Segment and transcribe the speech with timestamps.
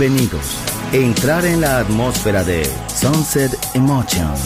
[0.00, 0.56] Bienvenidos.
[0.94, 4.40] Entrar en la atmósfera de Sunset Emotions.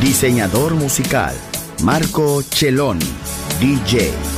[0.00, 1.36] Diseñador musical,
[1.82, 3.04] Marco Celloni,
[3.60, 4.35] DJ.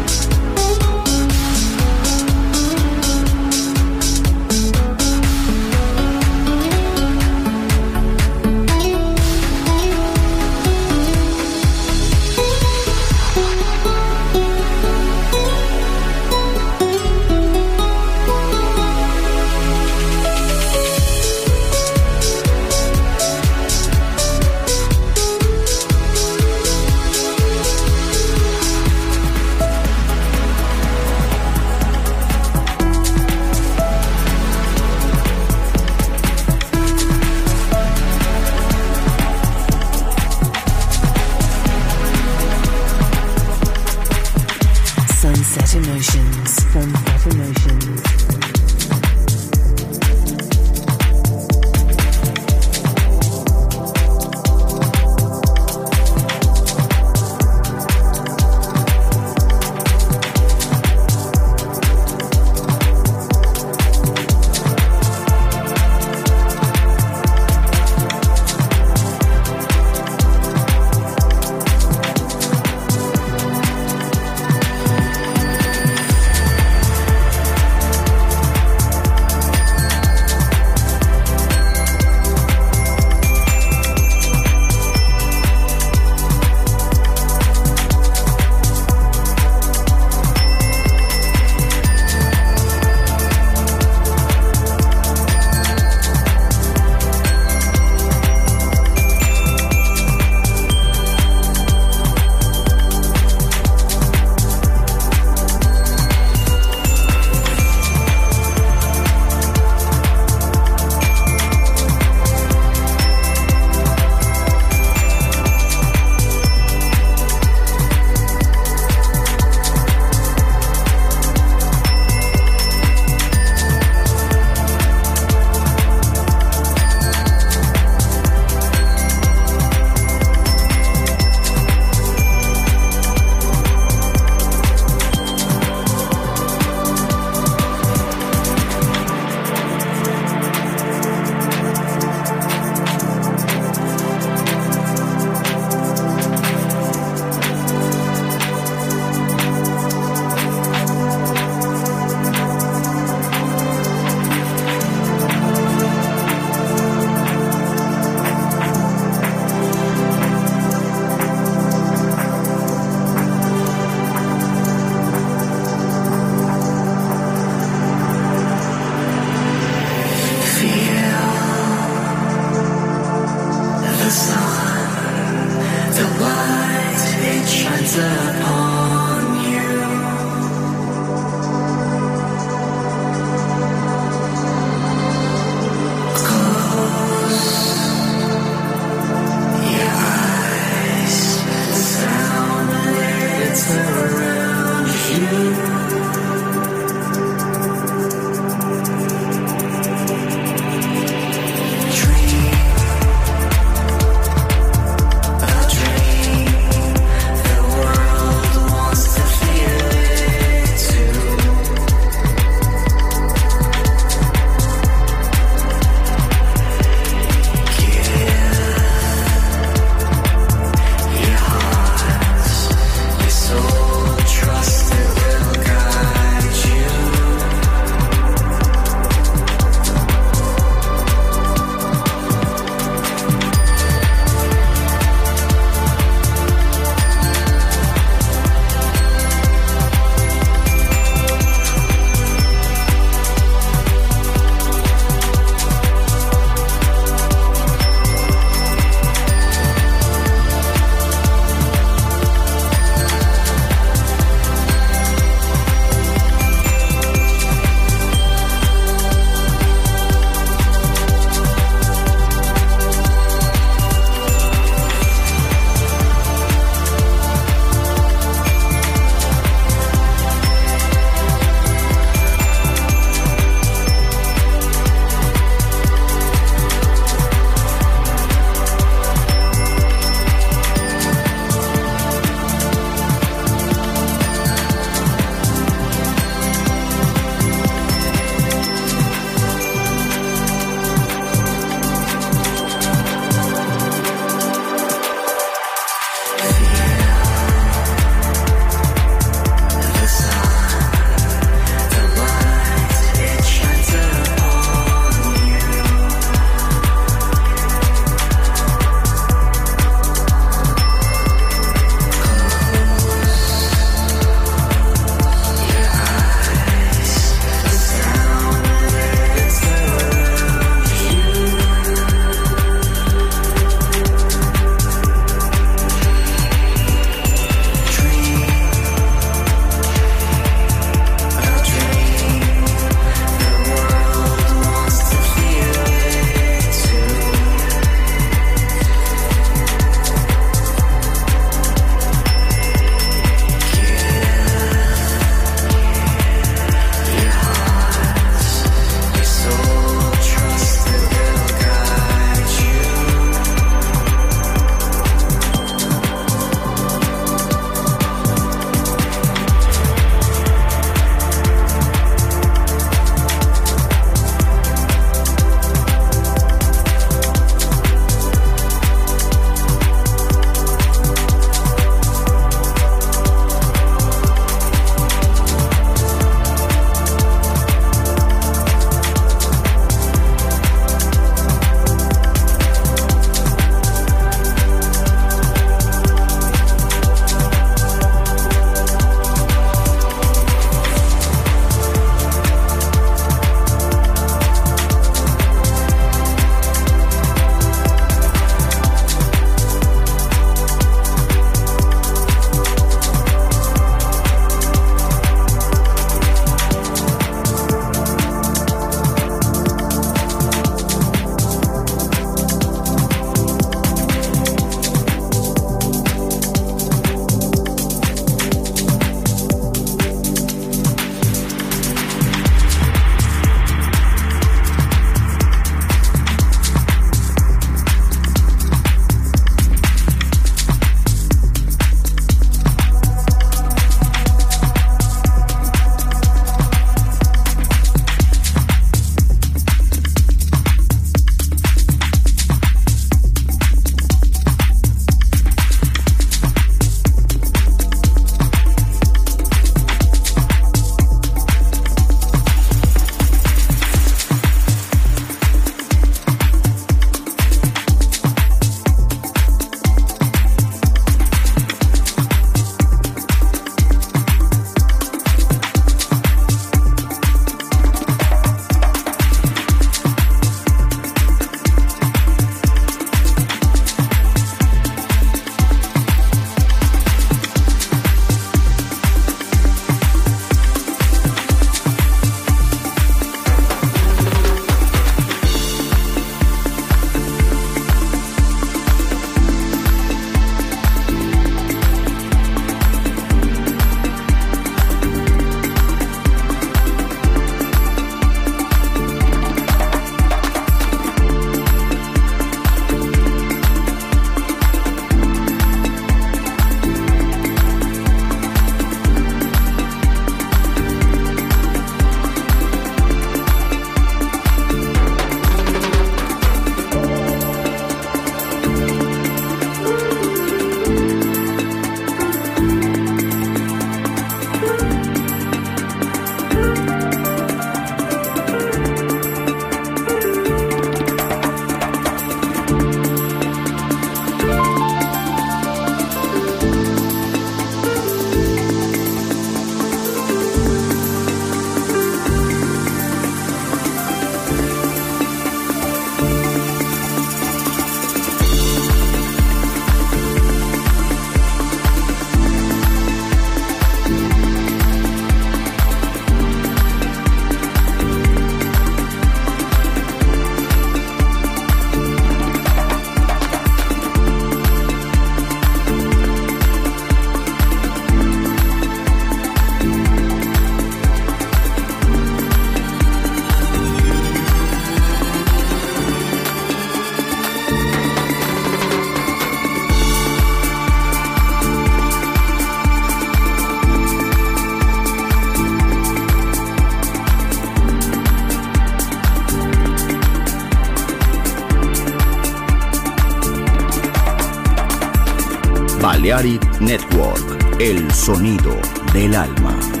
[598.13, 598.77] Sonido
[599.13, 600.00] del alma.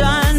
[0.00, 0.29] done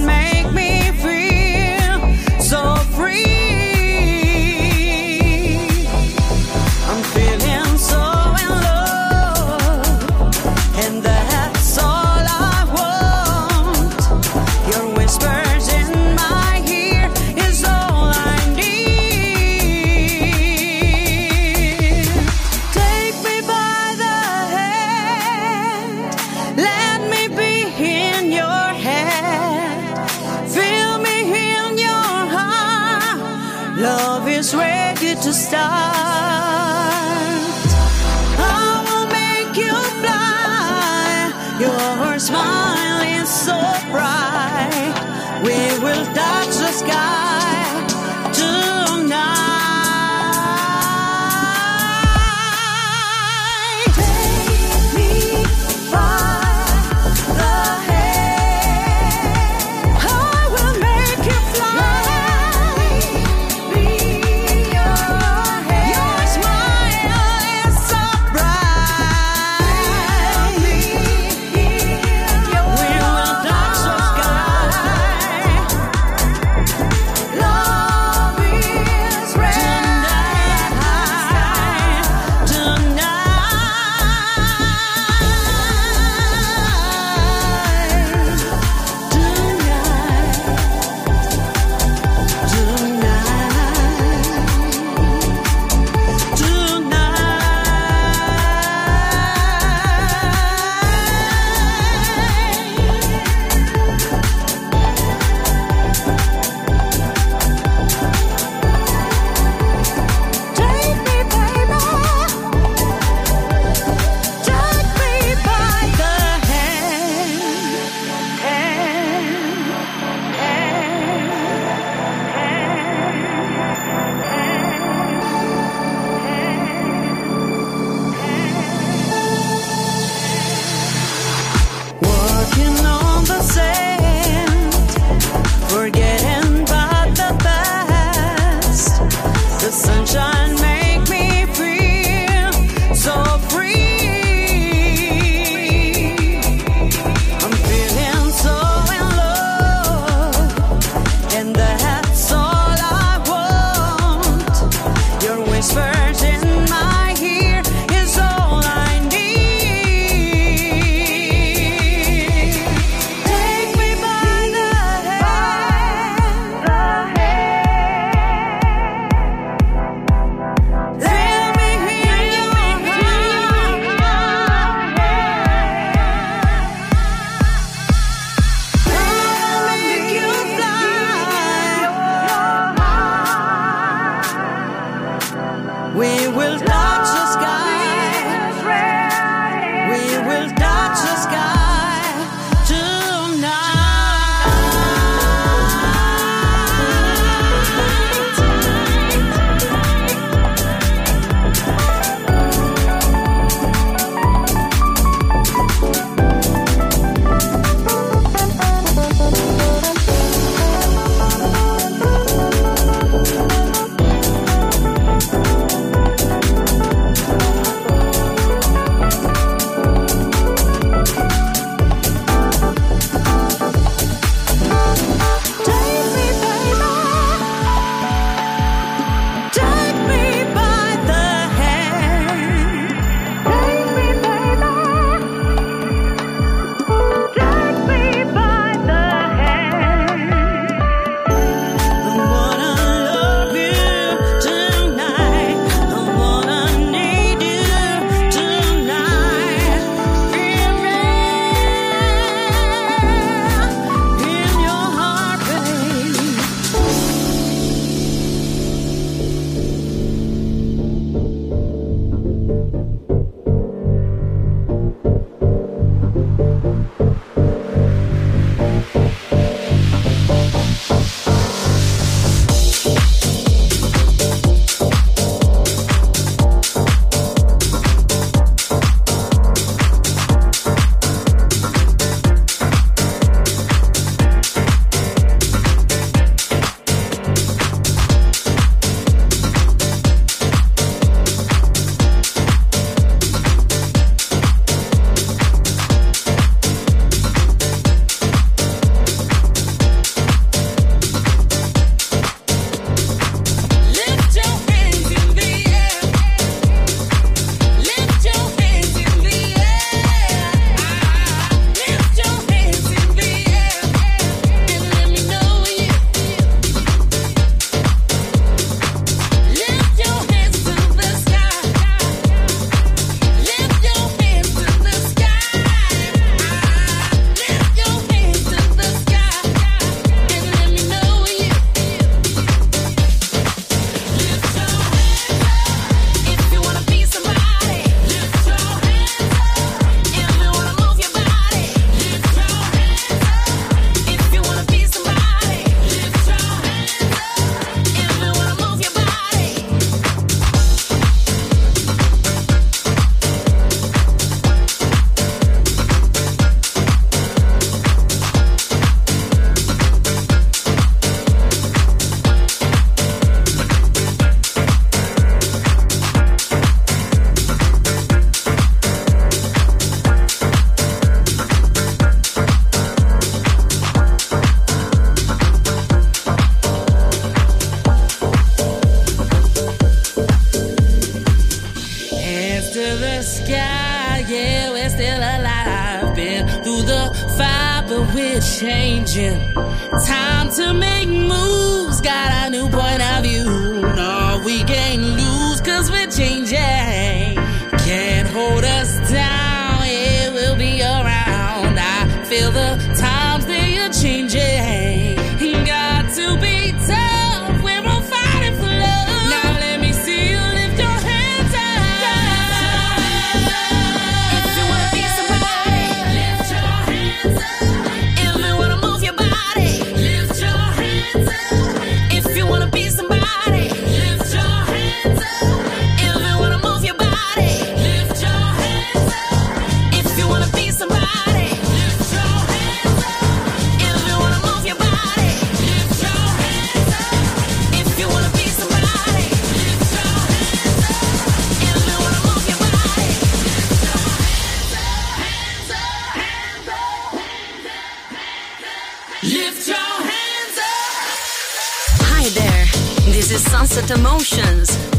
[453.34, 454.91] is Sunset Emotions.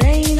[0.00, 0.39] De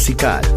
[0.00, 0.49] musical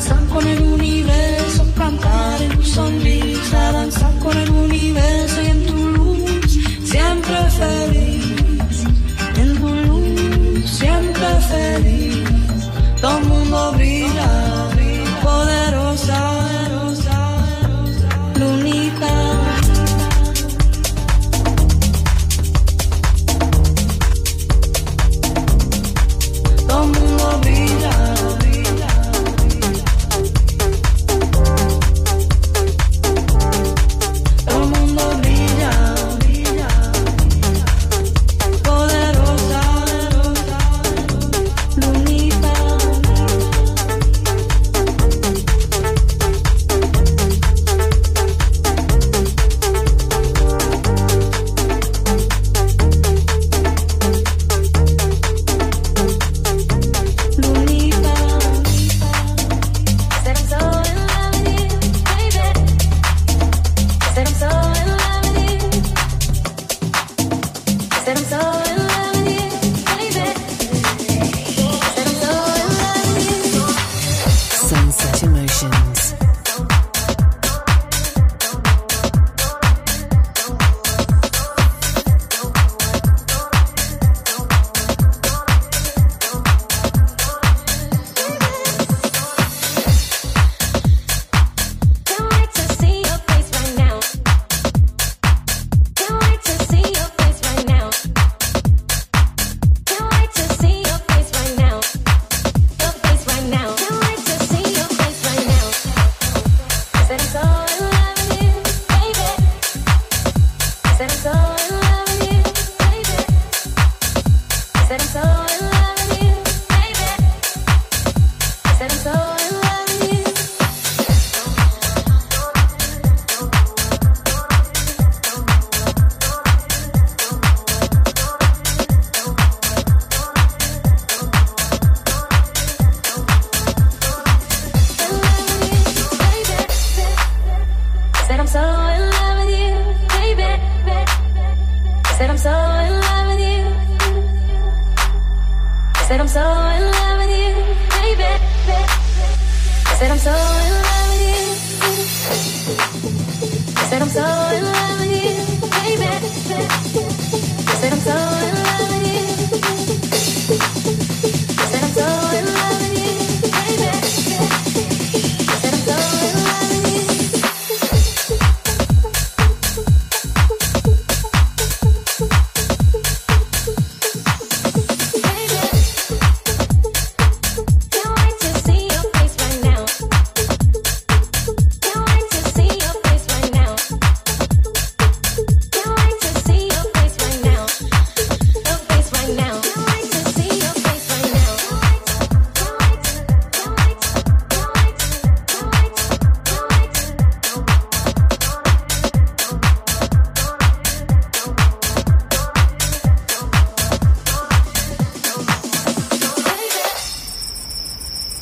[0.00, 0.99] stanco le luni